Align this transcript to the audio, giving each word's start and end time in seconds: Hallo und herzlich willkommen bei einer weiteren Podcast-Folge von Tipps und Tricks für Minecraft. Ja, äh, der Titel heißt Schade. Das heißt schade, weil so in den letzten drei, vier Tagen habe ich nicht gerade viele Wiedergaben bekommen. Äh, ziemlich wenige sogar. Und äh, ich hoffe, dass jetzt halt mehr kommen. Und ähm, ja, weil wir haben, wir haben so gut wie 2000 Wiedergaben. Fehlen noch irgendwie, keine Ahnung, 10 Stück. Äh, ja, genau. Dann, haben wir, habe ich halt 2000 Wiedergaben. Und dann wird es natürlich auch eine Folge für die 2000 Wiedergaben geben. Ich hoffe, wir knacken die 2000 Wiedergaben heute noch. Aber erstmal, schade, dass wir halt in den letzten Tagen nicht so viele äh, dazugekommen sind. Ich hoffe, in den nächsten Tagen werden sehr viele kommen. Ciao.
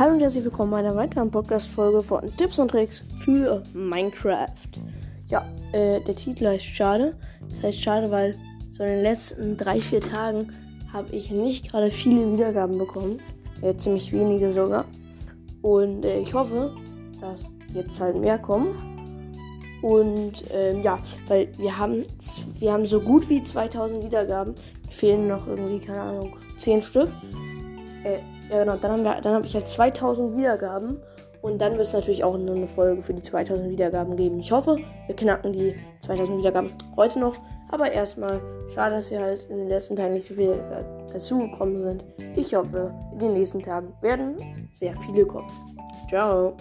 Hallo 0.00 0.14
und 0.14 0.20
herzlich 0.20 0.44
willkommen 0.44 0.70
bei 0.70 0.78
einer 0.78 0.96
weiteren 0.96 1.30
Podcast-Folge 1.30 2.02
von 2.02 2.34
Tipps 2.38 2.58
und 2.58 2.70
Tricks 2.70 3.04
für 3.22 3.62
Minecraft. 3.74 4.48
Ja, 5.26 5.46
äh, 5.72 6.00
der 6.00 6.16
Titel 6.16 6.46
heißt 6.46 6.64
Schade. 6.64 7.18
Das 7.50 7.62
heißt 7.62 7.82
schade, 7.82 8.10
weil 8.10 8.34
so 8.70 8.82
in 8.82 8.88
den 8.88 9.02
letzten 9.02 9.58
drei, 9.58 9.78
vier 9.78 10.00
Tagen 10.00 10.54
habe 10.90 11.14
ich 11.14 11.30
nicht 11.30 11.70
gerade 11.70 11.90
viele 11.90 12.32
Wiedergaben 12.32 12.78
bekommen. 12.78 13.20
Äh, 13.60 13.76
ziemlich 13.76 14.10
wenige 14.10 14.50
sogar. 14.52 14.86
Und 15.60 16.06
äh, 16.06 16.20
ich 16.20 16.32
hoffe, 16.32 16.74
dass 17.20 17.52
jetzt 17.74 18.00
halt 18.00 18.16
mehr 18.16 18.38
kommen. 18.38 18.72
Und 19.82 20.44
ähm, 20.50 20.80
ja, 20.80 20.98
weil 21.28 21.48
wir 21.58 21.76
haben, 21.76 22.06
wir 22.58 22.72
haben 22.72 22.86
so 22.86 23.02
gut 23.02 23.28
wie 23.28 23.44
2000 23.44 24.02
Wiedergaben. 24.02 24.54
Fehlen 24.88 25.28
noch 25.28 25.46
irgendwie, 25.46 25.78
keine 25.78 26.00
Ahnung, 26.00 26.38
10 26.56 26.84
Stück. 26.84 27.10
Äh, 28.02 28.20
ja, 28.50 28.64
genau. 28.64 28.76
Dann, 28.76 28.92
haben 28.92 29.04
wir, 29.04 29.32
habe 29.32 29.46
ich 29.46 29.54
halt 29.54 29.68
2000 29.68 30.36
Wiedergaben. 30.36 31.00
Und 31.42 31.60
dann 31.62 31.72
wird 31.72 31.86
es 31.86 31.94
natürlich 31.94 32.22
auch 32.22 32.34
eine 32.34 32.66
Folge 32.66 33.00
für 33.02 33.14
die 33.14 33.22
2000 33.22 33.70
Wiedergaben 33.70 34.14
geben. 34.14 34.40
Ich 34.40 34.52
hoffe, 34.52 34.76
wir 35.06 35.16
knacken 35.16 35.54
die 35.54 35.74
2000 36.00 36.38
Wiedergaben 36.38 36.70
heute 36.96 37.18
noch. 37.18 37.36
Aber 37.70 37.90
erstmal, 37.90 38.42
schade, 38.74 38.96
dass 38.96 39.10
wir 39.10 39.20
halt 39.20 39.44
in 39.44 39.56
den 39.56 39.68
letzten 39.68 39.96
Tagen 39.96 40.14
nicht 40.14 40.26
so 40.26 40.34
viele 40.34 40.54
äh, 40.54 41.12
dazugekommen 41.12 41.78
sind. 41.78 42.04
Ich 42.36 42.54
hoffe, 42.54 42.92
in 43.12 43.20
den 43.20 43.32
nächsten 43.32 43.62
Tagen 43.62 43.94
werden 44.02 44.68
sehr 44.72 44.94
viele 45.00 45.24
kommen. 45.24 45.50
Ciao. 46.08 46.56